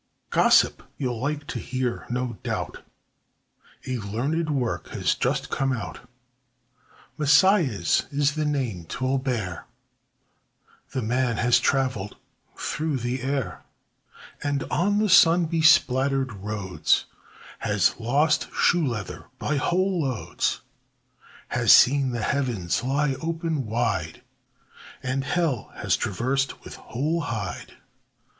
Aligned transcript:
Gossip, 0.31 0.81
you'll 0.97 1.21
like 1.21 1.45
to 1.45 1.59
hear, 1.59 2.07
no 2.09 2.39
doubt! 2.41 2.81
A 3.85 3.99
learned 3.99 4.49
work 4.49 4.87
has 4.89 5.13
just 5.13 5.51
come 5.51 5.71
out 5.71 6.09
Messias 7.19 8.07
is 8.09 8.33
the 8.33 8.43
name 8.43 8.85
'twill 8.85 9.19
bear; 9.19 9.67
The 10.93 11.03
man 11.03 11.37
has 11.37 11.59
travelled 11.59 12.17
through 12.57 12.97
the 12.97 13.21
air, 13.21 13.61
And 14.41 14.63
on 14.71 14.97
the 14.97 15.07
sun 15.07 15.45
beplastered 15.45 16.31
roads 16.31 17.05
Has 17.59 17.95
lost 17.99 18.49
shoe 18.55 18.83
leather 18.83 19.25
by 19.37 19.57
whole 19.57 20.01
loads, 20.01 20.61
Has 21.49 21.71
seen 21.71 22.09
the 22.09 22.23
heavens 22.23 22.83
lie 22.83 23.13
open 23.21 23.67
wide, 23.67 24.23
And 25.03 25.23
hell 25.23 25.69
has 25.75 25.95
traversed 25.95 26.63
with 26.63 26.77
whole 26.77 27.19
hide. 27.21 27.75